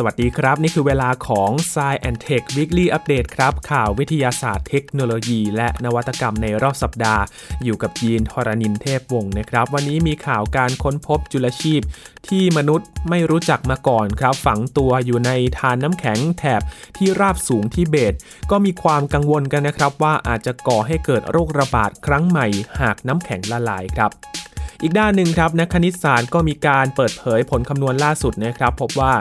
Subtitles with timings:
[0.00, 7.22] สวัสดีครับ นี่คือเวลาของ s ซ e and Tech Weekly Update ครับ ข่าววิทยาศาสตร์เทคโนโลยี และนวัตกรรมในรอบสัปดาห์
[7.64, 11.80] อยู่กับยีนทรณินเทพวงศ์นะครับ วันนี้มีข่าวการค้นพบจุลชีพ
[12.28, 16.62] ที่มนุษย์ไม่รู้จักมาก่อนครับ ฝังตัวอยู่ในทานน้ำแข็งแถบ
[16.96, 18.14] ที่ราบสูงที่เบต
[18.50, 22.46] ก็มีความกังวลกันนะครับ ว่าอาจจะก่อให้เกิดโรคระบาดครั้งใหม่
[22.80, 24.12] หากน้ำแข็งละลายครับ
[24.82, 29.12] อีกด้านหนึ่งครับนักคณิตศาสตร์ก็มีการเปิดเผยผลคำนวณล่าสุดนะครับ พบว่า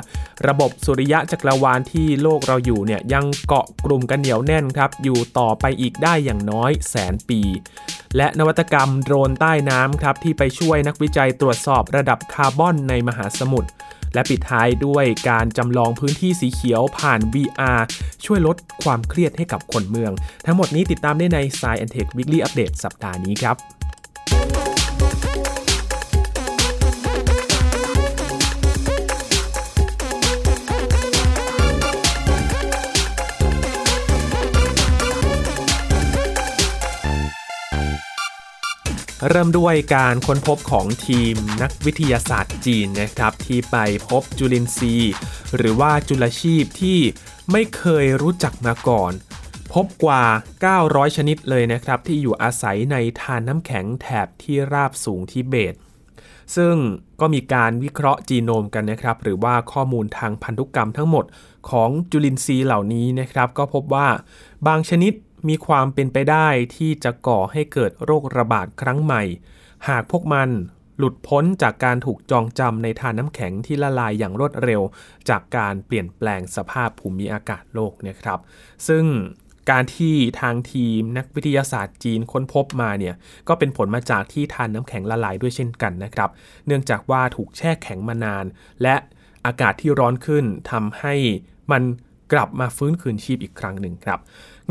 [0.48, 7.42] ระบบสุริยะจักรวาลที่โลกเราอยู่เนี่ยยังเกาะกลุ่มกันเหนียวแน่นครับ อยู่ต่อไปอีกได้อย่างน้อยแสนปี
[8.18, 13.70] และนวัตกรรมโดรนใต้น้ำครับที่ไปช่วยนักวิจัยตรวจสอบระดับคาร์บอนในมหาสมุทร
[14.14, 17.82] และปิดท้ายด้วยการจำลองพื้นที่สีเขียวผ่าน VR
[18.26, 20.12] ช่วยลดความเครียดให้กับคนเมือง
[20.46, 24.67] ทั้งหมดนี้ติดตามได้ใน Science Tech Weekly Update สัปดาห์นี้ครับ
[39.30, 43.78] เริ่มด้วยการค้นพบของทีมนักวิทยาศาสตร์จีนนะครับ ที่ไป
[44.10, 45.14] พบจุลินทรีย์
[45.56, 47.00] หรือว่าจุลชีพที่
[47.52, 49.12] ไม่เคยรู้จักมาก่อน
[49.74, 50.24] พบกว่า
[50.72, 55.76] 900 ชนิดเลยนะครับ ที่อยู่อาศัยในทานน้ำแข็งแถบที่ราบสูงทิเบต
[56.56, 56.76] ซึ่ง
[57.20, 61.26] ก็มีการวิเคราะห์จีโนมกันนะครับ หรือว่าข้อมูลทางพันธุกรรมทั้งหมด
[61.70, 64.08] ของจุลินทรีย์เหล่านี้นะครับ ก็พบว่า
[64.68, 65.14] บางชนิด
[65.48, 69.24] มีความเป็นไปได้ที่จะก่อให้เกิดโรคระบาดครั้งใหม่
[69.88, 70.50] หากพวกมัน
[70.98, 74.82] หลุดพ้นจากการถูกจองจำในทานน้ำแข็งที่ละลายอย่างรวดเร็ว
[75.30, 78.40] จากการเปลี่ยนแปลงสภาพภูมิอากาศโลกนะครับ
[78.88, 79.06] ซึ่ง
[79.70, 83.16] การที่ทางทีมนักวิทยาศาสตร์จีนค้นพบมาเนี่ย
[83.48, 86.30] ก็เป็นผลมาจากที่ทานน้ำแข็งละลายด้วยเช่นกันนะครับ
[86.68, 88.46] เนื่องจากว่าถูกแช่แข็งมานาน
[88.82, 88.96] และ
[89.46, 91.16] อากาศที่ร้อนขึ้นทำให้
[91.72, 91.84] มัน
[92.34, 94.20] กลับมาฟื้นคืนชีพอีกครั้งหนึ่งครับ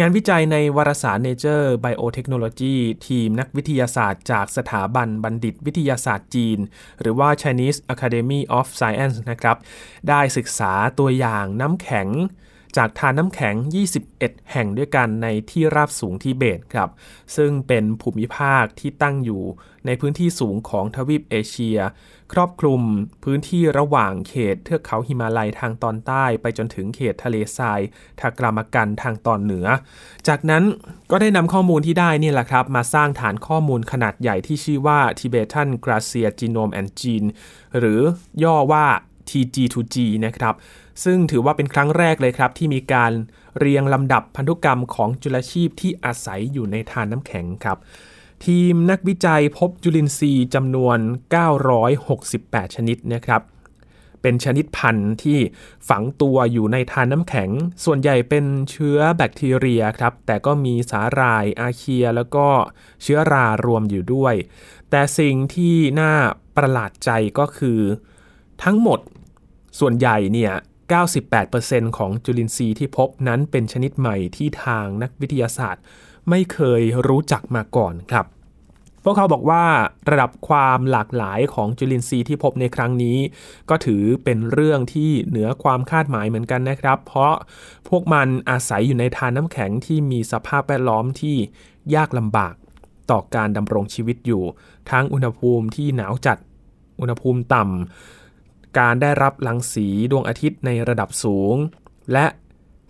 [0.01, 2.77] งานวิจัยในวารสาร Nature Biotechnology
[3.07, 6.59] ทีมนักวิทยาศาสตร์จากสถาบันบัณฑิตวิทยาศาสตร์จีน
[7.01, 9.57] หรือว่า Chinese Academy of Science นะครับ
[10.09, 12.09] ได้ศึกษาตัวอย่างน้ำแข็ง
[12.77, 13.55] จากทานน้ำแข็ง
[14.03, 16.91] 21 แห่งด้วยกันในที่ราบสูงที่เบตครับ
[17.37, 19.43] ซึ่งเป็นภูมิภาคที่ตั้งอยู่
[19.87, 21.79] ในพื้นที่สูงของทวีปเอเชีย
[22.33, 22.83] ครอบคลุม
[23.25, 27.81] พื้นที่ระหว่างเขตเทือกเขาหิมาลัยทางตอนใต้ ไปจนถึงเขตทะเลทราย
[28.21, 29.67] ทากรามากันทางตอนเหนือ
[30.29, 30.65] จากนั้น
[31.11, 37.29] ก็ได้นำข้อมูลที่ได้นี่แหละครับ มาสร้างฐานข้อมูลขนาดใหญ่ที่ชื่อว่า Tibetan Glacier Genome and Gene
[37.79, 38.01] หรือ
[38.43, 38.87] ย่อว่า
[39.31, 40.55] TG2G นะครับ
[41.05, 43.13] ซึ่งถือว่าเป็นครั้งแรกเลยครับ ที่มีการ
[43.59, 47.79] เรียงลำดับพันธุกรรมของจุลชีพที่อาศัยอยู่ในทานน้ำแข็งครับ
[48.47, 50.99] ทีมนักวิจัยพบจุลินทรีย์จำนวน
[52.07, 53.43] 968 ชนิดนะครับ
[54.23, 55.39] เป็นชนิดพันธุ์ที่
[55.89, 57.51] ฝังตัวอยู่ในทานน้ำแข็ง
[57.85, 62.47] ส่วนใหญ่เป็นเชื้อแบคทีเรียครับ แต่ก็มีสาหร่าย อาเคีย แล้วก็
[63.03, 64.35] เชื้อรารวมอยู่ด้วย
[64.91, 66.13] แต่สิ่งที่น่า
[66.57, 67.81] ประหลาดใจก็คือ
[68.65, 69.01] ทั้งหมด
[69.79, 70.53] ส่วนใหญ่เนี่ย
[71.25, 75.83] 98%ของจุลินทรีย์ที่พบนั้นเป็นชนิดใหม่ที่ทางนักวิทยาศาสตร์
[76.31, 78.27] ไม่เคยรู้จักมาก่อนครับ
[79.05, 79.65] พวกเขาบอกว่า
[80.11, 83.19] ระดับความหลากหลายของจุลินทรีย์ที่พบในครั้งนี้
[83.71, 87.35] ก็ถือเป็นเรื่องที่เหนือความคาดหมายเหมือนกันนะครับ เพราะ
[87.89, 91.37] พวกมันอาศัยอยู่ในทานน้ำแข็งที่มีสภาพแวดล้อมที่
[91.95, 92.55] ยากลำบาก
[93.11, 94.43] ต่อการดำรงชีวิตอยู่
[94.91, 96.39] ทั้งอุณหภูมิที่หนาวจัด
[97.01, 98.16] อุณหภูมิต่ำ
[98.79, 101.57] การได้รับรังสีดวงอาทิตย์ในระดับสูง
[102.13, 102.27] และ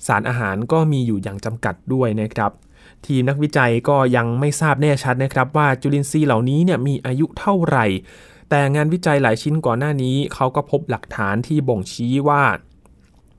[0.06, 2.52] สารอาหารก็มีอยู่อย่างจำกัดด้วยนะครับ
[3.06, 7.86] ทีมนักวิจัยก็ยังไม่ทราบแน่ชัดนะครับว่าจุลินทรีย์เหล่านี้เนี่ยมีอายุเท่าไหร่
[8.50, 12.44] แต่งานวิจัยหลายชิ้นก่อนหน้านี้ เขาก็พบหลักฐานที่บ่งชี้ว่า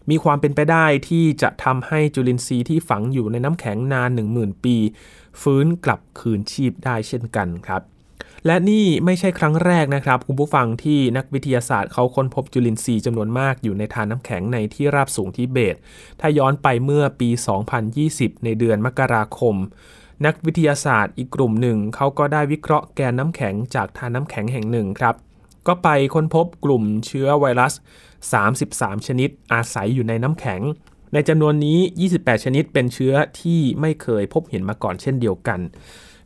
[0.09, 4.75] มีความเป็นไปได้ที่จะทำให้จุลินทรีย์ที่ฝังอยู่ในน้ำแข็งนาน 10,000 ปี
[5.41, 7.81] ฟื้นกลับคืนชีพได้เช่นกันครับ
[8.45, 15.75] และนี่ไม่ใช่ครั้งแรกนะครับคุณผู้ฟังที่นักวิทยาศาสตร์เขาค้นพบจุลินทรีย์จำนวนมากอยู่ในทานน้ำแข็งในที่ราบสูงทิเบต
[16.19, 17.29] ถ้าย้อนไปเมื่อปี
[17.87, 19.55] 2020 ในเดือนมกราคม
[20.25, 25.15] นักวิทยาศาสตร์อีกกลุ่มหนึ่งเขาก็ได้วิเคราะห์แกนน้ำแข็งจากทานน้ำแข็งแห่งหนึ่งครับ
[25.67, 27.73] ก็ไปค้นพบกลุ่มเชื้อไวรัส
[28.39, 30.61] 33 ชนิดอาศัยอยู่ในน้ำแข็ง
[31.13, 31.79] ในจำนวนนี้
[32.13, 35.59] 28 ชนิดเป็นเชื้อที่ไม่เคยพบเห็นมาก่อนเช่นเดียวกัน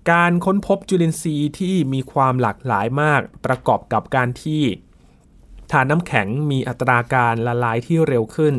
[0.09, 4.63] การค้นพบจุลินทรีย์ที่มีความหลากหลายมากประกอบกับการที่
[5.71, 8.53] ฐานน้ำแข็งมีอัตราการละลายที่เร็วขึ้น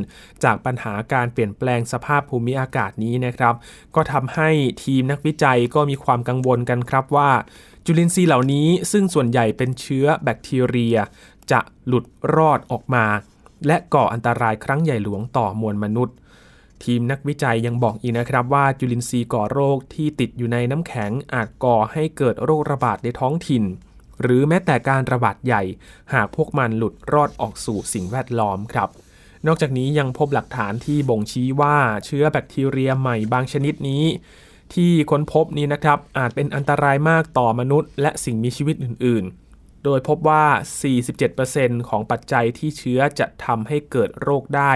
[0.44, 3.54] จากปัญหาการเปลี่ยนแปลงสภาพภูมิอากาศนี้นะครับ
[3.94, 4.50] ก็ทำให้
[4.84, 7.30] ทีมนักวิจัยก็มีความกังวลกันครับว่า
[7.84, 10.96] จุลินทรีย์เหล่านี้ซึ่งส่วนใหญ่เป็นเชื้อแบคทีเรีย
[11.50, 12.04] จะหลุด
[12.34, 13.04] รอดออกมา
[13.66, 16.16] และก่ออันตรายครั้งใหญ่หลวงต่อมวลมนุษย์
[16.84, 23.64] ทีมนักวิจัยยังบอกอีกนะครับว่าจุลินทรีย์ก่อโรคที่ติดอยู่ในน้ำแข็งอาจก่อให้เกิดโรคระบาดในท้องถิ่น
[24.23, 25.62] หรือแม้แต่การระบาดใหญ่
[26.12, 28.88] หากพวกมันหลุดรอดออกสู่สิ่งแวดล้อมครับ
[29.46, 34.05] นอกจากนี้ยังพบหลักฐานที่บ่งชี้ว่าเชื้อแบคทีเรียใหม่บางชนิดนี้
[34.75, 39.41] ที่ค้นพบนี้นะครับอาจเป็นอันตรายมากต่อมนุษย์ และสิ่งมีชีวิตอื่นๆ
[39.84, 40.44] โดยพบว่า
[41.17, 44.73] 47%ของปัจจัยที่เชื้อจะทำให้เกิดโรคได้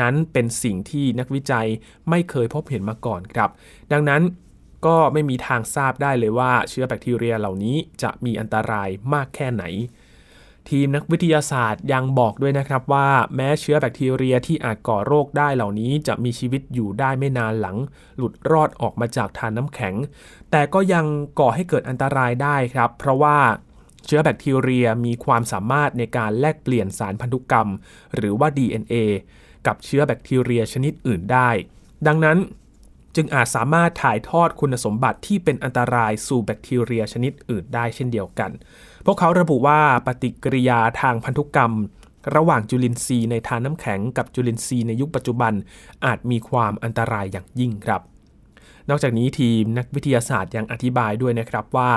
[0.00, 1.66] นั้นเป็นสิ่งที่นักวิจัย
[2.10, 3.50] ไม่เคยพบเห็นมาก่อนครับ
[3.92, 4.22] ดังนั้น
[4.86, 9.64] ก็ไม่มีทางทราบได้เลยว่าเชื้อแบคทีเรียเหล่านี้จะมีอันตรายมากแค่ไหน
[10.70, 17.76] ทีมนักวิทยาศาสตร์ยังบอกด้วยนะครับว่า แม้เชื้อแบคทีเรียที่อาจก่อโรคได้เหล่านี้ จะมีชีวิตอยู่ได้ไม่นานหลัง
[18.16, 19.94] หลุดรอดออกมาจากทานน้ำแข็ง
[20.50, 21.04] แต่ก็ยัง
[21.38, 23.38] ก่อให้เกิดอันตรายได้ครับ เพราะว่า
[24.06, 27.68] เชื้อแบคทีเรียมีความสามารถในการแลกเปลี่ยนสารพันธุกรรม
[28.16, 28.94] หรือว่า DNA
[29.66, 31.50] กับเชื้อแบคทีเรียชนิดอื่นได้
[32.06, 32.38] ดังนั้น
[33.16, 38.50] จึงอาจสามารถถ่ายทอดคุณสมบัติที่เป็นอันตรายสู่แบคทีเรียชนิดอื่นได้เช่นเดียวกัน
[39.06, 41.72] พวกเขาระบุว่าปฏิกิริยาทางพันธุกรรม
[42.36, 45.52] ระหว่างจุลินทรีย์ในทานน้ำแข็งกับจุลินทรีย์ในยุคปัจจุบัน
[46.04, 48.02] อาจมีความอันตรายอย่างยิ่งครับ
[48.88, 51.92] นอกจากนี้ทีมนักวิทยาศาสตร์ยังอธิบายด้วยนะครับว่า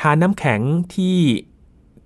[0.00, 0.60] ทานน้ำแข็ง
[0.94, 1.18] ที่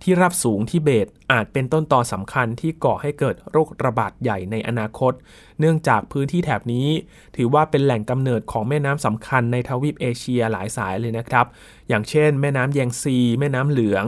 [0.02, 5.12] ที่รับสูงที่เบตอาจเป็นต้นตอสำคัญที่ก่อให้เกิดโรคระบาดใหญ่ในอนาคต
[5.60, 6.88] เนื่องจากพื้นที่แถบนี้
[7.36, 11.46] ถือว่าเป็นแหล่งกำเนิดของแม่น้ำสำคัญในทวีปเอเชียหลายสายเลยนะครับ
[11.88, 14.06] อย่างเช่น แม่น้ำแยงซี แม่น้ำเหลือง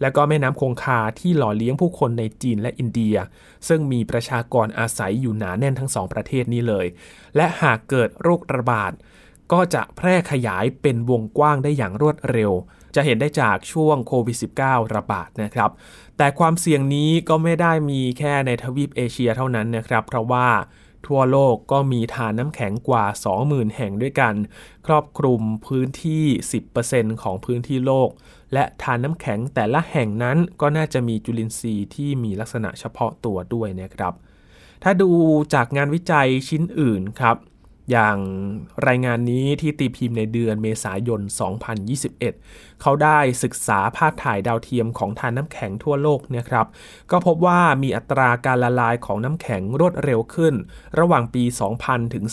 [0.00, 3.16] และก็แม่น้ำคงคาที่หล่อเลี้ยงผู้คนในจีนและอินเดีย
[3.68, 6.86] ซึ่งมีประชากรอาศัยอยู่หนาแน่นทั้งสองประเทศนี้เลย
[7.36, 8.92] และหากเกิดโรคระบาด
[9.52, 12.52] ก็จะแพร่ขยายเป็นวงกว้างได้อย่างรวดเร็ว
[12.94, 15.70] จะเห็นได้จากช่วงโควิด -19 ระบาดนะครับ
[16.16, 20.48] แต่ความเสี่ยงนี้ก็ไม่ได้มีแค่ในทวีปเอเชียเท่านั้นนะครับ เพราะว่า
[21.06, 23.04] ทั่วโลกก็มีฐานน้ำแข็งกว่า
[23.40, 24.34] 20,000 แห่งด้วยกัน
[24.86, 26.24] ครอบคลุมพื้นที่
[26.72, 28.10] 10%ของพื้นที่โลก
[28.52, 34.14] และฐานน้ำแข็งแต่ละแห่งนั้นก็น่าจะมีจุลินทรีย์ที่มีลักษณะเฉพาะตัวด้วยนะครับ
[34.82, 35.10] ถ้าดู
[35.54, 37.36] จากงานวิจัยชิ้นอื่นครับ
[37.90, 38.18] อย่าง
[38.86, 41.20] รายงานนี้ที่ตีพิมพ์ในเดือนเมษายน
[42.00, 46.66] 2021 เขาได้ศึกษาภาพถ่ายดาวเทียมของทานน้ำแข็งทั่วโลกเนี่ยครับ
[47.10, 50.54] ก็พบว่ามีอัตราการละลายของน้ำแข็งรวดเร็วขึ้น
[50.98, 51.44] ระหว่างปี
[51.78, 52.24] 2000 ถึง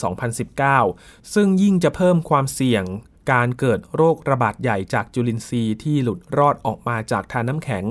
[0.63, 2.83] 2019 ซึ่งยิ่งจะเพิ่มความเสี่ยง
[3.31, 7.85] การเกิดโรคระบาดใหญ่จากจุลินทรีย์ที่หลุดรอดออกมาจากทานน้ำแข็ง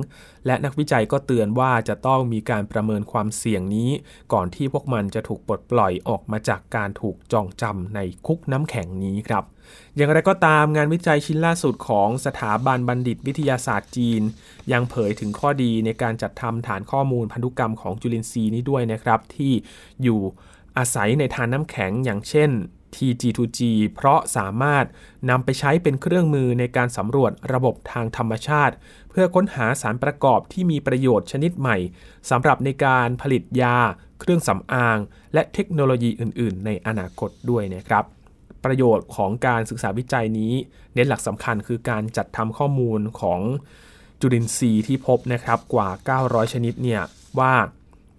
[0.46, 3.90] และนักวิจัยก็เตือนว่าจะต้องมีการประเมินความเสี่ยงนี้
[4.32, 9.44] ก่อนที่พวกมันจะถูกปลดปล่อยออกมาจากการถูกจองจำในคุกน้ำแข็งนี้ครับ
[9.96, 14.22] อย่างไรก็ตามงานวิจัยชิ้นล่าสุดของสถาบันบัณฑิตวิทยาศาสตร์จีน
[14.72, 19.52] ยังเผยถึงข้อดีในการจัดทำฐานข้อมูลพันธุกรรมของจุลินทรีย์นี้ด้วยนะครับที่
[20.02, 20.20] อยู่
[20.78, 22.50] อาศัยในทานน้ำแข็งอย่างเช่น
[22.94, 23.60] TG2G
[23.94, 24.84] เพราะสามารถ
[25.30, 28.74] นำไปใช้เป็นเครื่องมือในการสำรวจระบบทางธรรมชาติ
[29.10, 31.76] เพื่อค้นหาสารประกอบที่มีประโยชน์ชนิดใหม่
[32.30, 33.76] สำหรับในการผลิตยา
[34.20, 34.98] เครื่องสำอาง
[35.34, 38.04] และเทคโนโลยีอื่น ๆ ในอนาคตด้วยนะครับ
[38.64, 40.52] ประโยชน์ของการศึกษาวิจัยนี้
[40.94, 43.40] เน้นหลักสำคัญคือการจัดทำข้อมูลของ
[44.20, 45.88] จุลินทรีย์ที่พบนะครับกว่า
[46.22, 47.02] 900 ชนิดเนี่ย
[47.38, 47.54] ว่า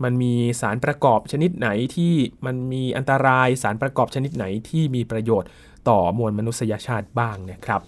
[0.04, 2.14] มันมีสารประกอบชนิดไหนที่
[2.46, 5.50] มันมีอันตรายสารประกอบชนิดไหนที่มีประโยชน์
[5.90, 7.82] ต่อมวลมนุษยชาติบ้างนะครับ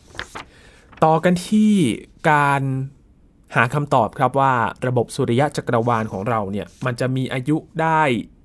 [1.03, 1.73] ต่อกันที่
[2.29, 2.61] การ
[3.55, 4.53] หาคำตอบครับว่า
[4.87, 8.01] ระบบสุริยะจักรวาลของเราเนี่ยมันจะมีอายุได้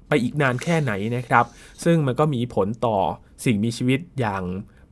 [0.08, 1.44] ไปอีกนานแค่ไหนนะครับ
[1.84, 2.98] ซึ่งมันก็มีผลต่อ
[3.44, 4.42] สิ่งมีชีวิตอย่าง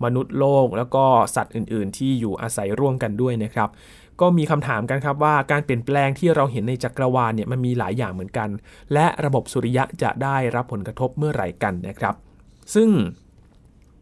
[0.04, 1.04] มนุษย์โลก แล้วก็
[1.36, 3.68] สัตว์อื่น ๆ ที่อยู่อาศัยร่วมกันด้วยนะครับ
[4.20, 8.48] ก็มีคำถามกันครับว่าการเปลี่ยนแปลงที่เราเห็นในจักรวาลเนี่ยมันมีหลายอย่างเหมือนกัน
[8.92, 12.14] และระบบสุริยะจะได้รับผลกระทบเมื่อไหร่กันนะครับ
[12.74, 12.90] ซึ่ง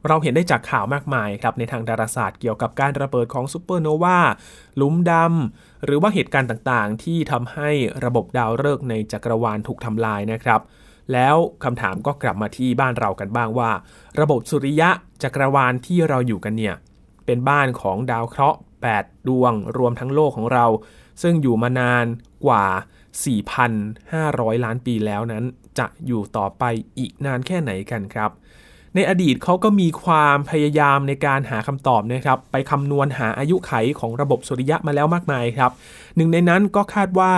[0.09, 4.19] เราเห็นได้จากข่าวมากมายครับในทางดาราศาสตร์เกี่ยวกับการระเบิดของซูเปอร์โนวา
[4.77, 7.71] หลุมดำ หรือว่าเหตุการณ์ต่างๆ ที่ทำให้
[8.05, 10.61] ระบบดาวฤกษ์ในจักรวาลถูกทำลายนะครับ
[11.13, 13.71] แล้วคำถามก็กลับมาที่บ้านเรากันบ้างว่า
[14.21, 14.91] ระบบสุริยะ
[15.23, 16.75] จักรวาลที่เราอยู่กันเนี่ย
[17.27, 20.67] เป็นบ้านของดาวเคราะห์ 8 ดวงรวมทั้งโลกของเรา
[21.23, 22.07] ซึ่งอยู่มานาน
[22.47, 22.67] กว่า
[23.47, 25.45] 4,500 ล้านปีแล้วนั้น
[25.79, 26.65] จะอยู่ต่อไป
[26.99, 28.31] อีกนานแค่ไหนกันครับ
[28.95, 35.71] ในอดีตเขาก็มีความพยายามในการหาคำตอบนะครับ ไปคำนวณหาอายุไขของระบบสุริยะมาแล้วมากมายครับ
[36.17, 37.35] หนึ่งในนั้นก็คาดว่า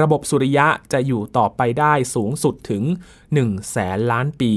[0.00, 2.82] ระบบสุริยะจะอยู่ต่อไปได้สูงสุดถึง
[3.26, 4.52] 1แสนล้านปี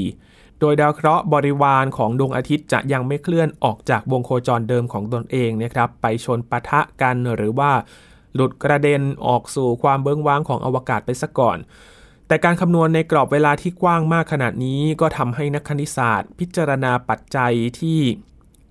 [0.62, 7.72] โดยดาวเคราะห์บริวารของดวงอาทิตย์จะยังไม่เคลื่อนออกจากวงโคจรเดิมของตนเองนะครับ ไปชนปะทะกันหรือว่า
[8.36, 18.00] หลุดกระเด็นออกสู่ความเบื้องว้างของอวกาศไปซะก่อนแแต่การคำนวณในกรอบเวลาที่กว้างมากขนาดนี้ ก็ทำให้นักคณิตศาสตร์ พิจารณาปัจจัยที่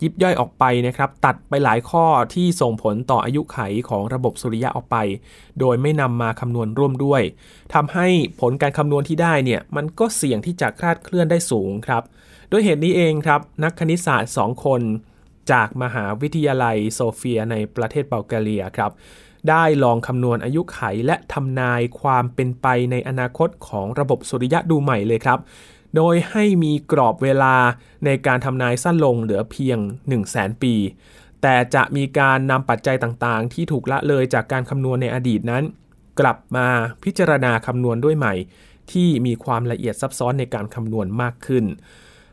[0.02, 2.04] ยิบย่อยออกไปนะครับ ตัดไปหลายข้อ
[2.35, 4.97] ที่ส่งผลต่ออายุไขของระบบสุริยะออกไป
[5.61, 7.23] โดยไม่นำมาคำนวณร่วมด้วย
[7.75, 8.07] ทำให้
[8.40, 12.02] ผลการคำนวณที่ได้เนี่ยมันก็เสี่ยงที่จะคลาดเคลื่อนได้สูงครับ
[12.50, 14.80] ด้วยเหตุนี้เองครับ นักคณิตศาสตร์ 2 คน
[15.52, 18.90] จากมหาวิทยาลัยโซเฟียในประเทศเบลแกเรียครับ
[19.49, 25.38] ได้ลองคำนวณอายุไขและทำนายความเป็นไปในอนาคตของระบบสุริยะดูใหม่เลยครับ
[25.97, 27.56] โดยให้มีกรอบเวลา
[28.04, 30.75] ในการทำนายสั้นลงเหลือเพียง 1 0 0 0 0แปี
[31.42, 35.64] แต่จะมีการนำปัจจัยต่างๆ ที่ถูกละเลยจากการคำนวณในอดีตนั้น
[36.20, 36.66] กลับมา
[37.04, 38.35] พิจารณาคำนวณด้วยใหม่
[38.92, 41.64] ที่มีความละเอียดซับซ้อนในการคำนวณมากขึ้น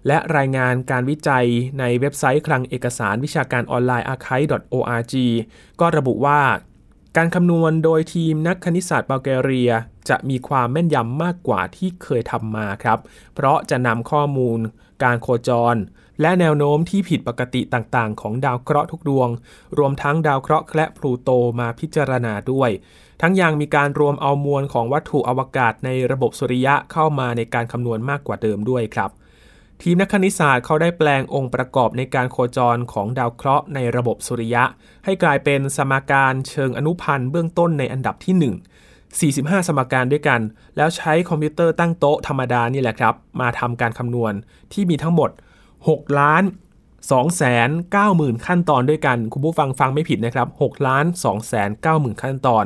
[0.08, 1.48] และรายงานการวิจัย
[1.80, 5.16] ในเว็บไซต์คลังเอกสารวิชาการออนไลน์ archive.org
[5.80, 6.42] ก็ระบุว่า
[7.18, 9.72] การคำนวณโดยทีมนักคณิตศาสตร์บัลแกเรีย
[10.10, 13.00] จะมีความแม่นยำมากกว่าที่เคยทำมาครับ
[13.36, 14.60] เพราะจะนำข้อมูล
[15.04, 15.76] การโคจร
[16.22, 19.30] และแนวโน้มที่ผิดปกติต่างๆ ของดาวเคราะห์ทุกดวง
[19.78, 22.70] รวมทั้งดาวเคราะห์และพลูโตมาพิจารณาด้วย
[23.22, 29.12] ทั้งยังมีการรวมเอามวลของวัตถุอวกาศในระบบสุริยะเข้ามาในการคำนวณมากกว่าเดิมด้วยครับ
[29.82, 34.64] ทีมนักคณิตศาสตร์เขาได้แปลงองค์ประกอบในการโคจรของดาวเคราะห์ในระบบสุริยะ
[35.06, 38.77] ให้กลายเป็นสมการเชิงอนุพันธ์เบื้องต้นในอันดับที่ 1
[39.16, 40.42] 45 สมการด้วยกัน
[40.78, 44.34] แล้วใช้คอมพิวเตอร์ตั้งโต๊ะธรรมดานี่แหละครับ มาทำการคำนวณ
[44.74, 45.30] ที่มีทั้งหมด
[45.76, 46.44] 6 ล้าน
[46.90, 52.66] 2แสน9หมื่นขั้นตอนด้วยกัน คุณผู้ฟังฟังไม่ผิดนะครับ6ล้าน2แสน9หมื่นขั้นตอน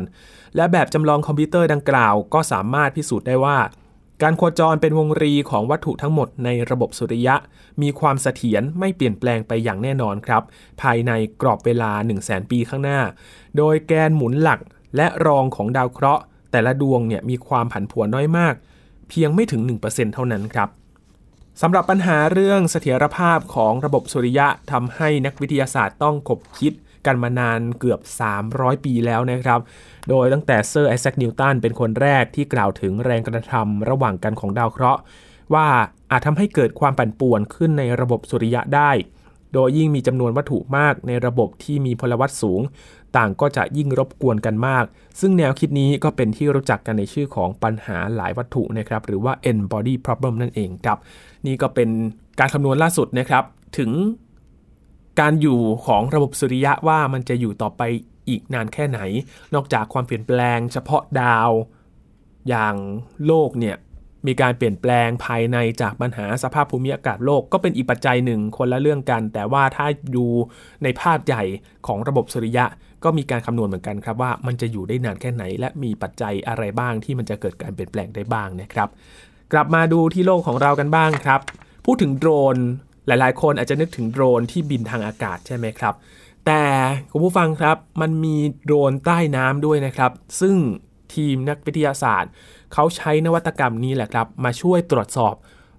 [0.55, 3.57] และแบบจำลองคอมพิวเตอร์ดังกล่าวก็สามารถพิสูจน์ได้ว่า
[4.21, 7.35] การโคจรเป็นวงรีของวัตถุทั้งหมดในระบบสุริยะ
[7.81, 10.43] มีความเสถียรไม่เปลี่ยนแปลงไปอย่างแน่นอนครับ
[10.81, 12.99] ภายในกรอบเวลา 1 0 0 0 0แปีข้างหน้า
[13.57, 14.59] โดยแกนหมุนหลัก
[14.95, 18.53] และรองของดาวเคราะห์ แต่ละดวงเนี่ยมีความผันผวนน้อยมาก
[19.09, 20.69] เพียงไม่ถึง 1%เท่านั้นครับ
[21.61, 26.73] สำหรับปัญหาเรื่องเสถียรภาพของระบบสุริยะทำให้นักวิทยาศาสตร์ต้องคบคิด
[27.05, 27.99] กันมานานเกือบ
[28.41, 29.59] 300 ปีแล้วนะครับ
[30.09, 35.01] โดยตั้งแต่เซอร์ไอแซคนิวตันเป็นคนแรกที่กล่าวถึงแรงกระทำระหว่างกันของดาวเคราะห์
[35.53, 35.67] ว่า
[36.11, 38.91] อาจทำให้เกิดความปั่นป่วนขึ้นในระบบสุริยะได้
[39.53, 42.61] โดยยิ่งมีจำนวนวัตถุมากในระบบที่มีพลวัตสูง
[43.17, 44.85] ต่างก็จะยิ่งรบกวนกันมาก
[45.19, 50.97] ซึ่งแนวคิดนี้ก็เป็นที่รู้จักกันในชื่อของปัญหาหลายวัตถุนะครับหรือว่า n body problem นั่นเองครับ
[51.45, 51.89] นี่ก็เป็น
[52.39, 53.43] การคำนวณล่าสุดนะครับ
[53.77, 53.91] ถึง
[55.19, 57.81] การอยู่ของระบบสุริยะว่ามันจะอยู่ต่อไป
[58.29, 58.99] อีกนานแค่ไหน
[59.53, 61.51] นอกจากความเปลี่ยนแปลงเฉพาะดาว
[62.49, 62.75] อย่าง
[63.25, 63.77] โลกเนี่ย
[64.27, 70.25] มีการเปลี่ยนแปลงภายในจากปัญหาสภาพภูมิอากาศโลกก็เป็นอีกปัจจัยหนึ่งคนละเรื่องกัน แต่ว่าถ้าดู
[70.83, 71.43] ในภาพใหญ่
[71.87, 72.65] ของระบบสุริยะ
[73.03, 78.89] ก็มีการคำนวณเหมือนกันครับว่ามันจะอยู่ได้นานแค่ไหน และมีปัจจัยอะไรบ้างที่มันจะเกิดการเปลี่ยนแปลงได้บ้างนะครับ
[79.53, 81.41] กลับมาดูที่โลกของเรากันบ้างครับ
[81.85, 82.57] พูดถึงโดรน
[83.07, 85.93] หลายๆ คนอาจจะนึกถึงโดรนที่บินทางอากาศใช่ไหมครับ
[86.45, 86.63] แต่
[87.11, 90.55] คุณผู้ฟังครับมันมีโดรนใต้น้ำด้วยนะครับ ซึ่ง
[91.13, 92.31] ทีมนักวิทยาศาสตร์
[92.73, 95.33] เขาใช้นวัตกรรมนี้แหละครับ มาช่วยตรวจสอบ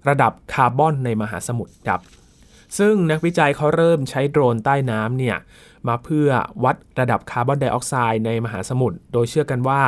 [0.09, 1.99] ระดับคาร์บอนในมหาสมุทรครับ
[2.77, 5.37] ซึ่งนักวิจัยเขาเริ่มใช้โดรนใต้น้ำเนี่ย
[5.87, 6.29] มาเพื่อ
[6.63, 9.81] วัดระดับคาร์บอนไดออกไซด์ในมหาสมุทรโดยเชื่อกันว่า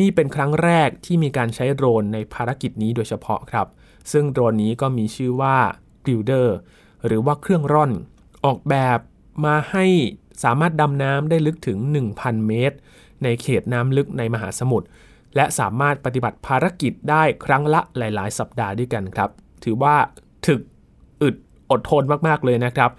[0.00, 3.66] นี่เป็นครั้งแรกที่มีการใช้โดรนในภารกิจนี้โดยเฉพาะครับ
[4.12, 5.56] ซึ่งโดรนนี้ก็มีชื่อว่า
[6.06, 6.56] glider
[7.06, 7.92] หรือว่าเครื่องร่อน
[8.44, 8.98] ออกแบบ
[9.44, 9.86] มาให้
[10.44, 11.78] สามารถดำน้ำได้ลึกถึง
[12.12, 12.76] 1,000 เมตร
[13.22, 14.86] ในเขตน้ำลึกในมหาสมุทร
[15.36, 19.30] และสามารถปฏิบัติภารกิจได้ครั้งละหลาย ๆ สัปดาห์ด้วยกันครับ
[19.64, 19.96] ถือว่า
[20.46, 20.60] ถึก
[21.22, 21.36] อึด
[21.72, 22.90] อดทนมากๆเลยนะครับ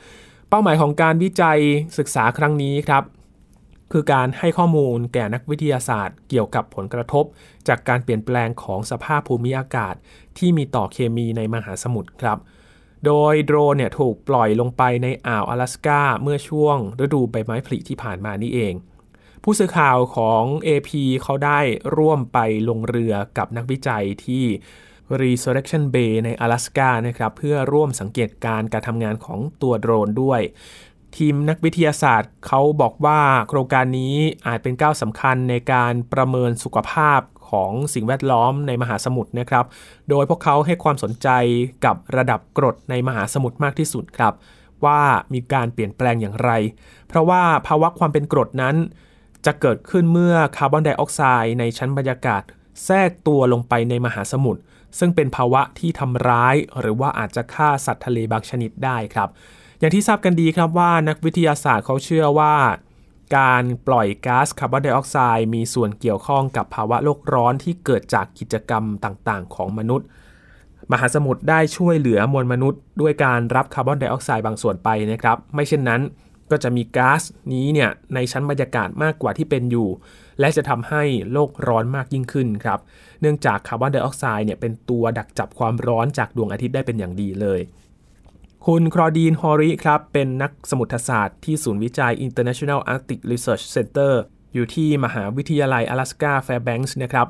[0.50, 1.60] เป้าหมายของการวิจัย
[1.98, 3.03] ศึกษาครั้งนี้ครับ
[3.92, 7.25] คือการให้ข้อมูลแก่นักวิทยาศาสตร์ เกี่ยวกับผลกระทบ
[7.68, 9.96] จากการเปลี่ยนแปลงของสภาพภูมิอากาศ
[10.38, 12.38] ที่มีต่อเคมีในมหาสมุทรครับ
[13.06, 18.74] โดยโดรนเนี่ยถูกปล่อยลงไปในอ่าว阿拉สกาเมื่อช่วงฤดูใบไม้ผลิที่ผ่านมานี่เอง
[19.44, 20.89] ผู้สื่อข่าวของ AP
[21.24, 21.60] เขาได้
[21.98, 22.39] ร่วมไป
[22.70, 24.44] ลงเรือกับนักวิจัยที่
[25.22, 30.41] Resurrection Bay ใน阿拉สกานะครับเพื่อร่วมสังเกตการการทำงานของตัวโดรนด้วย
[31.17, 34.15] ทีมนักวิทยาศาสตร์เขาบอกว่าโครงการนี้
[34.48, 39.65] อาจเป็นก้าวสำคัญในการประเมินสุขภาพของสิ่งแวดล้อมในมหาสมุทรนะครับ
[40.10, 41.27] โดยพวกเขาให้ความสนใจ
[41.86, 44.33] กับระดับกรดในมหาสมุทรมากที่สุดครับ
[44.86, 45.01] ว่า
[45.33, 46.51] มีการเปลี่ยนแปลงอย่างไร
[47.07, 48.75] เพราะว่าภาวะความเป็นกรดนั้น
[49.45, 52.41] จะเกิดขึ้นเมื่อคาร์บอนไดออกไซด์ในชั้นบรรยากาศ
[52.86, 54.62] แทรกตัวลงไปในมหาสมุทร
[55.00, 59.29] ซึ่งเป็นภาวะที่ทำร้ายหรือว่าอาจจะฆ่าสัตว์ทะเลบางชนิดได้ครับ
[59.79, 62.55] อย่างที่ทราบกันดีครับว่านักวิทยาศาสตร์เขาเชื่อว่า
[63.38, 70.07] การปล่อยก๊าซคาร์บอนไดออกไซด์มีส่วนเกี่ยวข้องกับภาวะโลกร้อนที่เกิดจากกิจกรรมต่างๆ ของมนุษย์
[70.91, 76.01] มหาสมุทรได้ช่วยเหลือมวลมนุษย์ ด้วยการรับคาร์บอนไดออกไซด์บางส่วนไปนะครับ ไม่เช่นนั้น
[76.51, 77.21] ก็จะมีก๊าซ
[77.51, 79.89] นี้เนี่ยในชั้นบรรยากาศมากกว่าที่เป็นอยู่
[80.40, 82.80] และจะทำให้โลกร้อนมากยิ่งขึ้นครับ
[83.22, 87.60] เนื่องจากคาร์บอนไดออกไซด์เนี่ยเป็นตัวดักจับความร้อนจากดวงอาทิตย์ได้เป็นอย่างดีเลย
[88.66, 94.13] คุณคลอดีน ฮอริครับ เป็นนักสมุทรศาสตร์ที่ศูนย์วิจัย International Arctic Research Center
[94.54, 97.26] อยู่ที่มหาวิทยาลัย阿拉斯กาแฟร์แบงค์นะครับ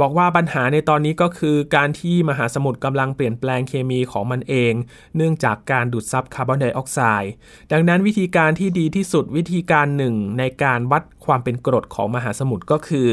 [0.00, 4.72] บอกว่าปัญหาในตอนนี้ก็คือการที่มหาสมุทรกำลังเปลี่ยนแปลงเคมีของมันเอง
[5.16, 7.32] เนื่องจากการดูดซับคาร์บอนไดออกไซด์
[7.72, 13.06] ดังนั้นวิธีการที่ดีที่สุดวิธีการหนึ่งในการวัดความเป็นกรดของมหาสมุทรก็คือ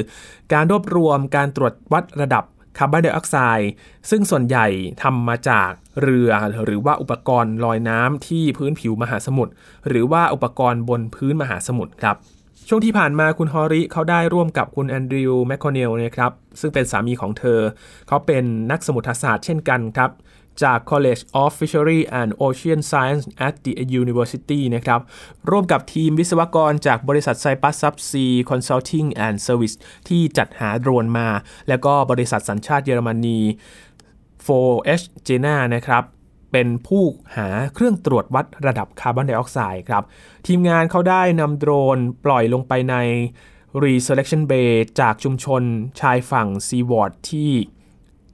[0.54, 2.44] การรวบรวมการตรวจวัดระดับ
[2.78, 3.72] คาร์บอนไดออกไซด์
[4.10, 4.68] ซึ่งส่วนใหญ่
[5.04, 5.70] ทำมาจาก
[6.02, 6.32] เรือ
[6.66, 9.52] หรือว่าอุปกรณ์ลอยน้ำที่พื้นผิวมหาสมุทร
[9.88, 12.18] หรือว่าอุปกรณ์บนพื้นมหาสมุทรครับ
[12.69, 17.61] ช่วงที่ผ่านมาคุณฮอริเขาได้ร่วมกับคุณแอนดริวแมคคอนเนลนะครับซึ่งเป็นสามีของเธอ
[18.09, 20.11] เขาเป็นนักสมุทรศาสตร์เช่นกันครับ
[20.63, 25.01] จาก College of Fishery and Ocean Science at the University นะครับ
[25.51, 29.77] ร่วมกับทีมวิศวกรจากบริษัท Cyprus Subsea Consulting and Service
[30.09, 31.29] ที่จัดหาโดรนมา
[31.69, 33.39] แล้วก็บริษัทสัญชาติเยอรมนี
[34.47, 36.05] 4H Jena นะครับ
[36.53, 37.03] เป็นผู้
[37.37, 40.03] หาเครื่องตรวจวัดระดับคาร์บอนไดออกไซด์ครับ
[40.47, 42.97] ทีมงานเขาได้นำโดรนปล่อยลงไปใน
[43.83, 45.63] Resurrection Bay จากชุมชน
[46.01, 47.53] ชายฝั่งซีวอร์ดที่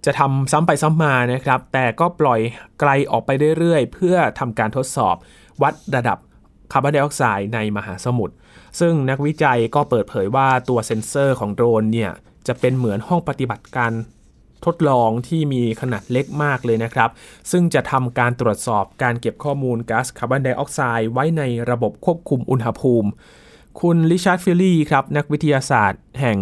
[0.05, 2.41] จะทำซ้ำไปซ้ำมานะครับ แต่ก็ปล่อย
[2.81, 5.17] ไกลออกไปเรื่อยๆ เพื่อทำการทดสอบ
[5.63, 6.19] วัดระดับ
[6.73, 8.35] คาร์บอนไดออกไซด์ในมหาสมุทร
[8.81, 12.13] ซึ่งนักวิจัยก็เปิดเผยว่าตัวเซ็นเซอร์ของโดรนเนี่ย
[12.47, 13.93] จะเป็นเหมือนห้องปฏิบัติการ
[14.65, 17.11] ทดลองที่มีขนาดเล็กมากเลยนะครับ
[17.51, 23.09] ซึ่งจะทำการตรวจสอบการเก็บข้อมูลก๊าซคาร์บอนไดออกไซด์ไว้ในระบบควบคุมอุณหภูมิ
[23.81, 26.39] คุณริชาร์ดฟีลี่ครับ นักวิทยาศาสตร์แห่ง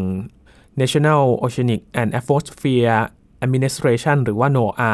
[0.80, 2.98] National Oceanic and Atmosphere
[3.44, 4.92] Administration หรือว่า NOAA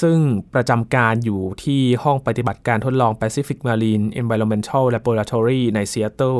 [0.00, 0.18] ซึ่ง
[0.54, 6.36] ประจำการอยู่ที่ห้องปฏิบัติการทดลอง Pacific Marine Environmental Laboratory ในซีแอตเทิล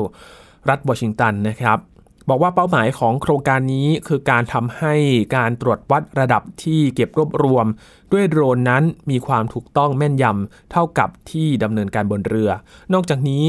[0.68, 1.79] รัฐวอชิงตันนะครับ
[2.28, 4.94] บอกว่าเป้าหมายของโครงการนี้คือการทำให้
[5.37, 7.66] การตรวจวัดระดับที่เก็บรวบรวม
[8.12, 12.50] ด้วยโดรนนั้นมีความถูกต้องแม่นยำเท่ากับที่ดำเนินการบนเรือ
[12.92, 13.46] นอกจากนี้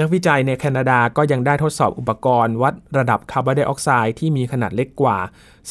[0.00, 5.18] นักวิจัยในแคนาดาก็ยังได้ทดสอบอุปกรณ์ วัดระดับคาร์บอนไดออกไซด์ที่มีขนาดเล็กกว่า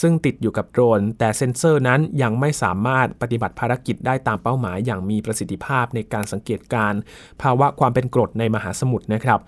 [0.01, 6.93] ซึ่งติดอยู่กับโดรน แต่เซ็นเซอร์นั้นยังไม่สามารถปฏิบัติภารกิจได้ตามเป้าหมายอย่างมีประสิทธิภาพในการสังเกตการ
[7.41, 9.39] ภาวะความเป็นกรดในมหาสมุทรนะครับ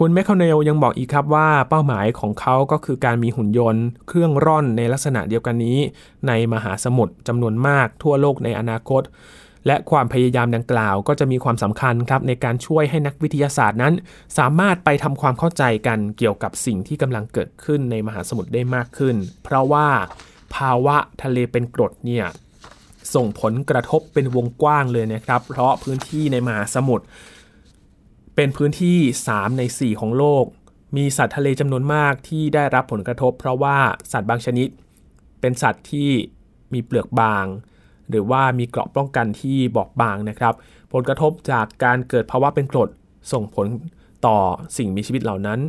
[0.00, 5.78] คุณแมคคอนเนลยังบอกอีกครับว่าเป้าหมายของเขาก็คือการมีหุ่นยนต์ เครื่องร่อนในลักษณะเดียวกันนี้
[6.28, 9.02] ในมหาสมุทรจำนวนมากทั่วโลกในอนาคต
[9.66, 13.94] และความพยายามดังกล่าวก็จะมีความสำคัญครับในการช่วยให้นักวิทยาศาสตร์นั้น
[14.38, 19.88] สามารถไปทำความเข้าใจกันเกี่ยวกับสิ่งที่กำลังเกิดขึ้นในมหาสมุทรได้มากขึ้น เพราะว่า
[20.54, 22.26] ภาวะทะเลเป็นกรดเนี่ย
[23.14, 27.06] ส่งผลกระทบเป็นวงกว้างเลยนะครับ เพราะพื้นที่ในมหาสมุทร
[28.40, 28.98] เป็นพื้นที่
[29.28, 30.44] 3 ใน 4 ของโลก
[30.96, 33.78] มีสัตว์ทะเลจำนวนมากที่ได้รับผลกระทบ เพราะว่า
[34.12, 34.68] สัตว์บางชนิด
[35.40, 36.10] เป็นสัตว์ที่
[36.72, 37.46] มีเปลือกบาง
[38.10, 40.54] หรือว่ามีเกราะป้องกันที่บอบบางนะครับ
[40.92, 42.88] ผลกระทบจากการเกิดภาวะเป็นกรด
[43.32, 43.66] ส่งผล
[44.26, 44.38] ต่อ
[44.76, 45.60] สิ่งมีชีวิตเหล่านั้น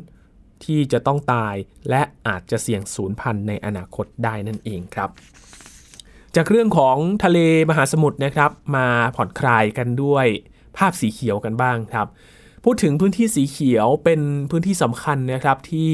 [0.64, 1.56] ที่จะต้องตาย
[1.90, 5.10] และอาจจะเสี่ยงสูญพันธุ์ในอนาคตได้นั่นเองครับ
[6.36, 10.26] จากเรื่องของทะเลมหาสมุทรนะครับ มาผ่อนคลายกันด้วย
[10.78, 12.10] ภาพสีเขียวกันบ้างครับ
[12.72, 15.92] พูดถึงพื้นที่สีเขียวเป็นพื้นที่สำคัญนะครับที่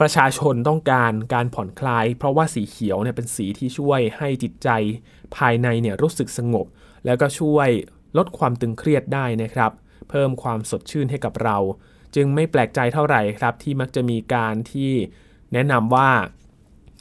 [0.00, 4.68] ประชาชนต้องการการผ่อนคลาย เพราะว่าสีเขียวเนี่ยเป็นสีที่ช่วยให้จิตใจ
[5.36, 6.66] ภายในเนี่ยรู้สึกสงบ
[7.06, 7.68] แล้วก็ช่วย
[8.16, 9.72] ลดความตึงเครียดได้นะครับ
[10.10, 11.56] เพิ่มความสดชื่นให้กับเรา
[12.14, 14.92] จึงไม่แปลกใจเท่าไหร่ครับ ที่มักจะมีการที่
[15.52, 16.10] แนะนำว่า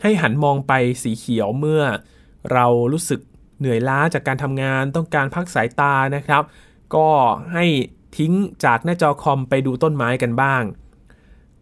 [0.01, 1.83] ให้หันมองไปสีเขียวเมื่อ
[2.53, 3.19] เรารู้สึก
[3.59, 6.43] เหนื่อยล้าจากการทำงานต้องการพักสายตานะครับ
[6.95, 7.07] ก็
[7.53, 7.65] ให้
[8.17, 8.33] ทิ้ง
[8.65, 10.63] จากหน้าจอคอมไปดูต้นไม้กันบ้าง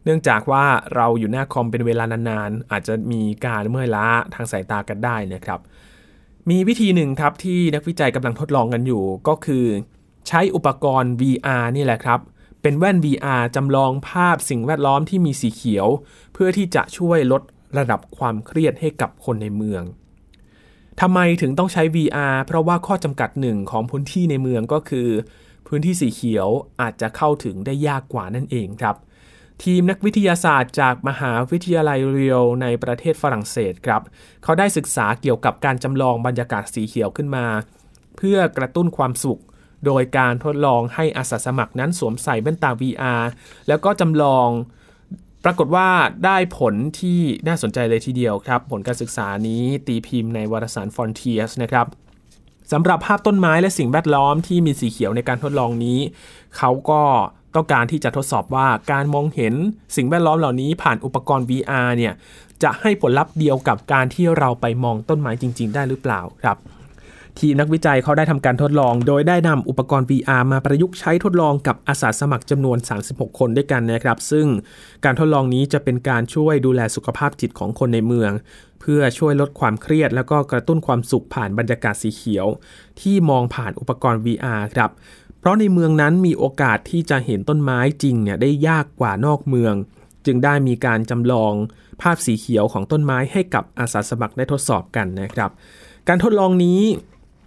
[0.03, 5.59] เนื่องจากว่าเราอยู่หน้าคอมเป็นเวลานานๆ อาจจะมีการเมื่อยล้าทางสายตากันได้นะครับ
[6.49, 9.65] มีวิธีหนึ่งครับที่นักวิจัยกำลังทดลองกันอยู่ ก็คือ
[10.27, 12.19] ใช้อุปกรณ์ VR นี่แหละครับ
[12.61, 15.87] เป็นแว่น VR จำลองภาพสิ่งแวดล้อมที่มีสีเขียว
[16.33, 17.41] เพื่อที่จะช่วยลด
[17.77, 19.83] ระดับความเครียดให้กับคนในเมือง
[21.01, 25.07] ทำไมถึงต้องใช้ VR เพราะว่าข้อจำกัดหนึ่งของพื้นที่ในเมืองก็คือ
[25.67, 26.49] พื้นที่สีเขียว
[26.81, 28.95] อาจจะเข้าถึงได้ยากกว่านั่นเองครับ
[29.63, 34.01] ทีมนักวิทยาศาสตร์จากมหาวิทยาลัยเรียวในประเทศฝรั่งเศสครับ
[34.43, 37.45] เขาได้ศึกษาเกี่ยวกับการจำลองบรรยากาศสีเขียวขึ้นมา
[38.17, 39.41] เพื่อกระตุ้นความสุข
[39.85, 43.23] โดยการทดลองให้อาสาสมัครนั้นสวมใส่แว่นตา VR
[43.67, 44.49] แล้วก็จำลอง
[45.43, 45.89] ปรากฏว่า
[46.25, 51.87] ได้ผลที่น่าสนใจเลยทีเดียวครับ ผลการศึกษานี้ตีพิมพ์ในวารสาร Frontiers นะครับ
[52.71, 55.99] สำหรับภาพต้นไม้และสิ่งแวดล้อมที่มีสีเขียวในการทดลองนี้
[56.57, 57.01] เขาก็
[57.55, 59.53] ต้องการที่จะทดสอบว่าการมองเห็น
[59.95, 62.13] สิ่งแวดล้อมเหล่านี้ผ่านอุปกรณ์ VR เนี่ย
[62.63, 66.57] จะให้ผลลัพธ์เดียวกับการที่เราไปมองต้นไม้จริง ๆ ได้หรือเปล่าครับ
[67.39, 74.47] ทีมนักวิจัยเขาได้ทำการทดลอง โดยได้นำอุปกรณ์ VR มาประยุกต์ใช้ทดลองกับอาสาสมัครจำนวน 36 คนด้วยกันนะครับ ซึ่ง
[75.05, 78.31] การทดลองนี้จะเป็นการช่วยดูแลสุขภาพจิตของคนในเมือง
[78.81, 82.47] เพื่อช่วยลดความเครียด แล้วก็กระตุ้นความสุขผ่านบรรยากาศสีเขียว
[83.01, 84.89] ที่มองผ่านอุปกรณ์ VR ครับ
[85.39, 89.73] เพราะในเมืองนั้นมีโอกาสที่จะเห็นต้นไม้จริงเนี่ยได้ยากกว่านอกเมือง
[90.25, 91.53] จึงได้มีการจำลอง
[92.01, 95.51] ภาพสีเขียวของต้นไม้ให้กับอาสาสมัครได้ทดสอบกันนะครับ
[96.07, 96.81] การทดลองนี้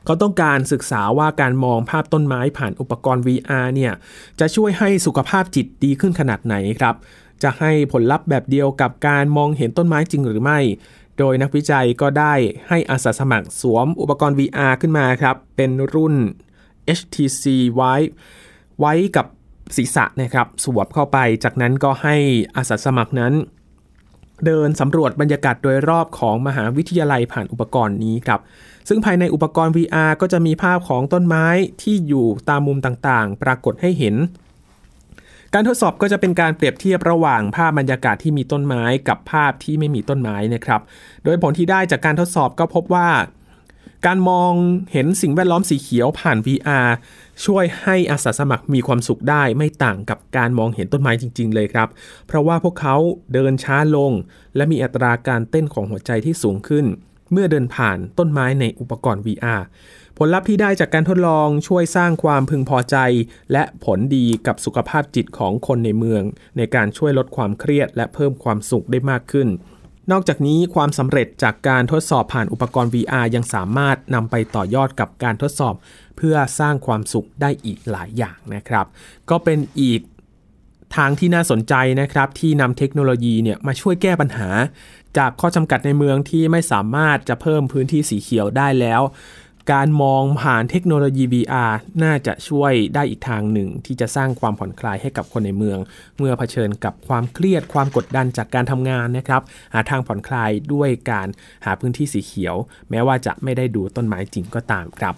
[0.09, 3.92] เขาต้องการศึกษาว่าการมองภาพต้นไม้ผ่านอุปกรณ์ VR เนี่ย
[4.40, 6.94] จะช่วยให้สุขภาพจิตดีขึ้นขนาดไหนครับ
[7.42, 10.59] จะให้ผลลัพธ์แบบเดียวกับการมองเห็นต้นไม้จริงหรือไม่
[11.18, 12.35] โดยนักวิจัยก็ได้
[12.68, 16.14] ให้อาสาสมัครสวมอุปกรณ์ VR ขึ้นมาครับ เป็นรุ่น
[16.99, 17.44] HTC
[17.79, 18.12] Vive
[18.81, 19.27] ไว้กับ
[19.77, 22.16] ศีรษะนะครับ สวมเข้าไป จากนั้นก็ให้
[22.57, 23.35] อาสาสมัครนั้น
[24.46, 28.40] เดินสำรวจบรรยากาศโดยรอบของมหาวิทยาลัยผ่านอุปกรณ์นี้ครับ
[28.88, 31.46] ซึ่งภายในอุปกรณ์ VR ก็จะมีภาพของต้นไม้
[31.83, 34.14] ที่อยู่ตามมุมต่างๆ ปรากฏให้เห็น
[35.55, 40.81] การทดสอบก็จะเป็นการเปรียบเทียบระหว่างภาพบรรยากาศที่มีต้นไม้กับภาพที่ไม่มีต้นไม้นะครับ
[41.24, 43.09] โดยผลที่ได้จากการทดสอบก็พบว่า
[44.07, 44.53] การมอง
[44.92, 46.88] เห็นสิ่งแวดล้อมสีเขียวผ่าน VR
[47.44, 51.88] ช่วยให้อาสาสมัครมีความสุขได้ไม่ต่างกับการมองเห็นต้นไม้จริง ๆ เลยครับ
[52.27, 52.96] เพราะว่าพวกเขา
[53.33, 54.12] เดินช้าลง
[54.57, 56.87] และมีอัตราการเต้นของหัวใจที่สูงขึ้น
[57.33, 59.62] เมื่อเดินผ่านต้นไม้ในอุปกรณ์ VR
[60.18, 62.96] ผลลัพธ์ที่ได้จากการทดลองช่วยสร้างความพึงพอใจ
[63.53, 66.22] และผลดีกับสุขภาพจิตของคนในเมือง
[66.57, 69.48] ในการช่วยลดความเครียด และเพิ่มความสุขได้มากขึ้น
[70.12, 75.74] นอกจากนี้ความสำเร็จจากการทดสอบผ่านอุปกรณ์ VR ยังสามารถนำไปต่อยอดกับการทดสอบ
[76.19, 78.87] เพื่อสร้างความสุขได้อีกหลายอย่างนะครับ
[79.31, 80.01] ก็เป็นอีก
[80.97, 84.49] ทางที่น่าสนใจนะครับที่นำเทคโนโลยีเนี่ยมาช่วยแก้ปัญหา
[85.19, 89.01] จากข้อจำกัดในเมืองที่ไม่สามารถจะเพิ่มพื้นที่สีเขียวได้แล้ว
[89.73, 95.79] การมองผ่านเทคโนโลยี VR น่าจะช่วยได้อีกทางหนึ่ง ที่จะสร้างความผ่อนคลายให้กับคนในเมือง
[96.19, 99.43] เมื่อเผชิญกับความเครียดความกดดันจากการทำงานนะครับ
[99.75, 101.29] หาทางผ่อนคลายด้วยการ
[101.65, 102.57] หาพื้นที่สีเขียว
[102.91, 105.15] แม้ว่าจะไม่ได้ดูต้นไม้จริงก็ตามครับ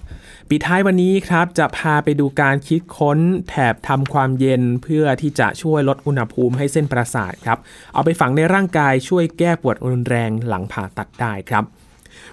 [0.49, 7.59] ปิดท้ายวันนี้ครับจะพาไปดูการคิดค้นแถบทำความเย็นเพื่อที่จะช่วยลดอุณหภูมิให้เส้นประสาทครับ
[7.95, 11.65] เอาไปฝังในร่างกายช่วยแก้ปวดรุนแรงหลังผ่าตัดได้ครับ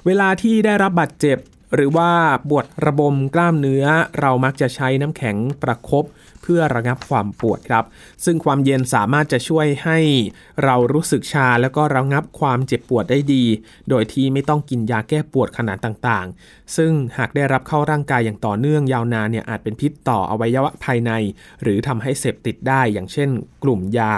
[0.06, 1.40] เวลาที่ได้รับบาดเจ็บ
[1.74, 2.12] หรือว่า
[2.50, 3.86] ปวดระบมกล้ามเนื้อ
[4.20, 6.06] เรามักจะใช้น้ำแข็งประครบ
[6.42, 7.86] เพื่อระงับความปวดครับ
[8.26, 10.00] ซึ่งความเย็นสามารถจะช่วยให้
[10.64, 13.44] เรารู้สึกชาแล้วก็ระงับความเจ็บปวดได้ดี
[13.90, 21.12] โดยที่ไม่ต้องกินยาแก้ปวดขนาดต่างๆ ซึ่งหากได้รับเข้าร่างกายอย่างต่อเนื่องยาวนานเนี่ยอาจเป็นพิษต่ออวัยวะภายใน
[21.62, 23.30] หรือทำให้เสพติดได้อย่างเช่น
[23.64, 24.14] กลุ่มยา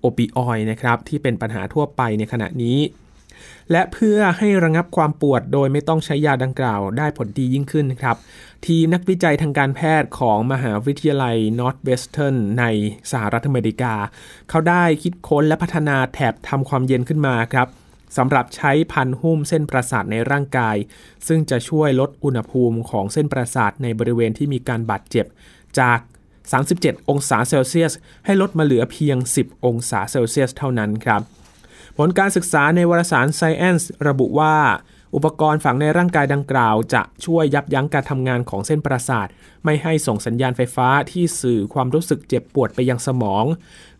[0.00, 2.78] โอปิออยนะครับที่เป็นปัญหาทั่วไปในขณะนี้
[3.70, 8.16] และเพื่อให้ระงับความปวดโดยไม่ต้องใช้ยาดังกล่าวได้ผลดียิ่งขึ้นครับ
[8.66, 12.64] ทีมนักวิจัยทางการแพทย์ของมหาวิทยาลัย Northwestern ใน
[13.10, 13.94] สหรัฐอเมริกา
[14.50, 17.68] เขาได้คิดค้นและพัฒนาแถบทำความเย็นขึ้นมาครับ
[18.16, 20.76] สำหรับใช้พันหุ้มเส้นประสาทในร่างกาย
[21.26, 25.26] ซึ่งจะช่วยลดอุณหภูมิของเส้นประสาทในบริเวณที่มีการบาดเจ็บ
[25.80, 25.98] จาก
[26.54, 27.92] 37 องศาเซลเซียส
[28.24, 31.22] ให้ลดมาเหลือเพียง 10 องศาเซลเซียสเท่านั้นครับ
[31.98, 34.54] ผลการศึกษาในวารสาร Science ระบุว่า
[35.14, 39.26] อุปกรณ์ฝังในร่างกายดังกล่าว จะช่วยยับยั้งการทำงานของเส้นประสาท
[39.64, 43.44] ไม่ให้ส่งสัญญาณไฟฟ้าที่สื่อความรู้สึกเจ็บปวดไปยังสมอง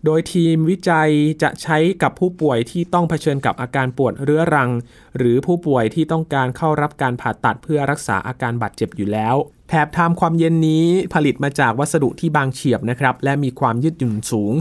[0.04, 1.10] โดยทีมวิจัย
[1.42, 4.70] จะใช้กับผู้ป่วยที่ต้องเผชิญกับอาการปวดเรื้อรัง
[5.18, 9.36] หรือผู้ป่วยที่ต้องการเข้ารับการผ่าตัดเพื่อรักษาอาการบาดเจ็บอยู่แล้ว
[9.68, 14.54] แถบทำความเย็นนี้ผลิตมาจากวัสดุที่บางเฉียบนะครับและมีความยืดหยุ่นสูง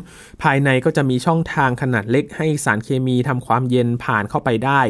[0.43, 4.81] ภายในก็จะมีช่องทางขนาดเล็กให้สารเคมีทำความเย็นผ่านเข้าไปได้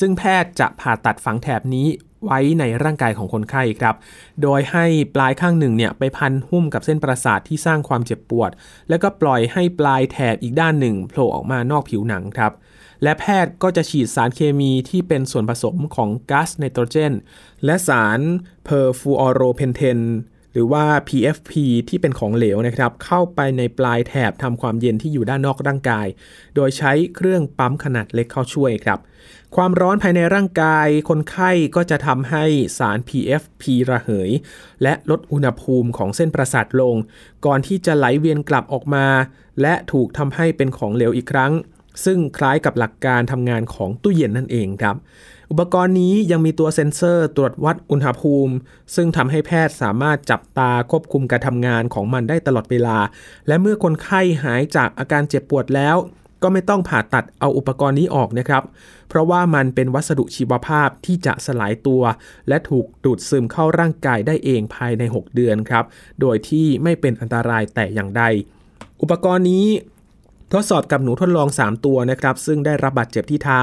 [0.00, 1.88] ซึ่งแพทย์จะผ่าตัดฝังแถบนี้
[2.24, 3.94] ไว้ในร่างกายของคนไข้ครับ
[4.42, 8.50] โดยให้ปลายข้างหนึ่งเนี่ยไปพันหุ้มกับเส้นประสาทที่สร้างความเจ็บปวด
[8.88, 12.52] แล้วก็ปล่อยให้ปลายแถบอีกด้านหนึ่งโผล่ออกมานอกผิวหนังครับ
[13.02, 17.12] และแพทย์ก็จะฉีดสารเคมีที่เป็นส่วนผสมของก๊าซไนโตรเจน
[17.64, 18.20] และสาร
[18.64, 19.98] เพอร์ฟลูออโรเพนเทน ห
[20.58, 21.52] รือว่า PFP
[21.88, 26.06] ที่เป็นของเหลวนะครับ เข้าไปในปลายแถบทำความเย็นที่อยู่ด้านนอกร่างกาย
[26.54, 28.98] โดยใช้เครื่องปั๊มขนาดเล็กเข้าช่วยครับ
[29.56, 32.44] ความร้อนภายในร่างกาย คนไข้ก็จะทำให้
[32.78, 34.30] สาร PFP ระเหย
[34.82, 36.94] และลดอุณหภูมิของเส้นประสาทลง
[37.46, 39.06] ก่อนที่จะไหลเวียนกลับออกมา
[39.62, 41.52] และถูกทำให้เป็นของเหลวอีกครั้ง
[42.04, 44.96] ซึ่งคล้ายกับหลักการทำงานของตู้เย็นนั่นเองครับ
[45.50, 48.54] อุปกรณ์นี้ยังมีตัวเซ็นเซอร์ตรวจวัดอุณหภูมิ
[48.94, 52.98] ซึ่งทำให้แพทย์สามารถจับตาควบคุมการทำงานของมันได้ตลอดเวลา
[53.46, 55.96] และเมื่อคนไข้หายจากอาการเจ็บปวดแล้ว
[56.42, 58.62] ก็ไม่ต้องผ่าตัดเอาอุปกรณ์นี้ออกนะครับ
[59.08, 62.02] เพราะว่ามันเป็นวัสดุชีวภาพที่จะสลายตัว
[62.48, 65.84] และถูกดูดซึมเข้าร่างกายได้เองภายใน 6 เดือนครับ
[66.20, 68.22] โดยที่ไม่เป็นอันตรายแต่อย่างใด
[69.02, 69.66] อุปกรณ์นี้
[70.52, 73.62] ทดสอบกับหนูทดลอง 3 ตัวนะครับ ซึ่งได้รับบาดเจ็บที่เท้า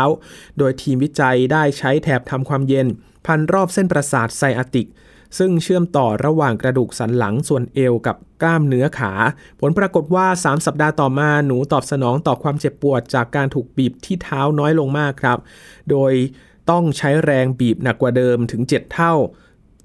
[0.58, 2.88] โดยทีมวิจัยได้ใช้แถบทำความเย็น
[3.26, 4.88] พันรอบเส้นประสาทไซอาติก
[5.38, 9.12] ซึ่งเชื่อมต่อระหว่างกระดูกสันหลังส่วนเอวกับกล้ามเนื้อขา
[9.60, 15.38] ผลปรากฏว่า 3 สัปดาห์ต่อมาหนูตอบสนองต่อความเจ็บปวด จากการถูกบีบที่เท้าน้อยลงมากครับ
[15.90, 16.14] โดย
[16.70, 19.14] ต้องใช้แรงบีบหนักกว่าเดิมถึง 7 เท่า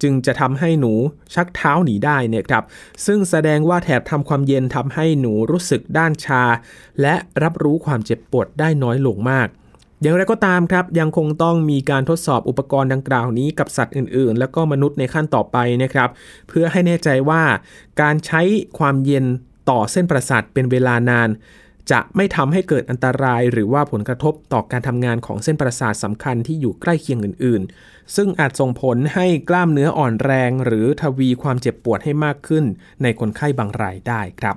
[0.03, 0.93] จึงจะทำให้หนู
[1.35, 2.65] ชักเท้าหนีได้เนี่ยครับ
[3.07, 6.43] ซึ่งแสดงว่าแถบทำความเย็นทำให้หนูรู้สึกด้านชา
[7.01, 9.49] และรับรู้ความเจ็บปวดได้น้อยลงมาก
[10.03, 16.09] อย่างไรก็ตามครับ ยังคงต้องมีการทดสอบอุปกรณ์ดังกล่าวนี้กับสัตว์อื่น ๆ แล้วก็มนุษย์ในขั้นต่อไปนะครับ
[16.49, 17.43] เพื่อให้แน่ใจว่า
[18.01, 18.43] การใช้
[18.79, 19.25] ความเย็น
[19.71, 21.29] ต่อเส้นประสาทเป็นเวลานาน
[21.91, 32.65] จะไม่ทำให้เกิดอันตราย หรือว่าผลกระทบต่อการทำงานของเส้นประสาทสำคัญที่อยู่ใกล้เคียงอื่น ๆ ซึ่งอาจส่งผลให้กล้ามเนื้ออ่อนแรง หรือทวีความเจ็บปวดให้มากขึ้น
[33.03, 34.57] ในคนไข้บางรายได้ครับ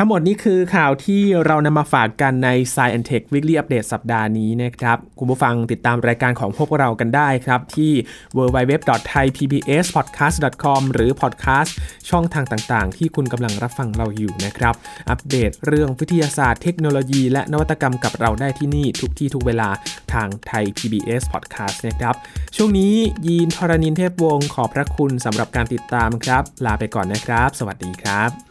[0.00, 7.92] ทั้งหมดนี้คือข่าวที่เรานำมาฝากกันใน Science and Tech Weekly Update สัปดาห์นี้นะครับ คุณผู้ฟังติดตามรายการของพวกเรากันได้ครับที่
[8.36, 11.74] www.thaipbspodcast.com หรือพอดแคสต์
[12.10, 14.74] ช่องทางต่างๆ ที่คุณกำลังรับฟังเราอยู่นะครับ
[15.10, 19.68] อัปเดตเรื่องวิทยาศาสตร์เทคโนโลยี และนวัตกรรมกับเราได้ที่นี่ทุกที่ทุกเวลา
[20.12, 22.14] ทางไทย PBS Podcast นะครับ
[22.56, 22.94] ช่วงนี้
[23.26, 28.47] ยีนทรณินเทพวงศ์ขอพระคุณสำหรับการติดตามครับ ลาไปก่อนนะครับ สวัสดีครับ